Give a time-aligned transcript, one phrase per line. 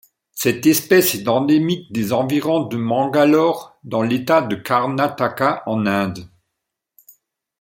[0.31, 6.27] Cette espèce est endémique des environs de Mangalore dans l'État de Karnataka en Inde.